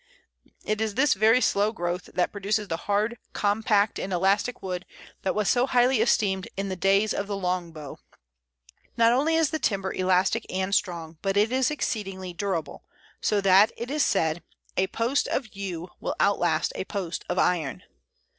[0.65, 4.83] It is this very slow growth that produces the hard, compact, and elastic wood
[5.21, 7.99] that was so highly esteemed in the days of the long bow.
[8.97, 12.83] Not only is the timber elastic and strong, but it is exceedingly durable,
[13.21, 14.41] so that it is said,
[14.75, 17.83] "A post of Yew will outlast a post of iron."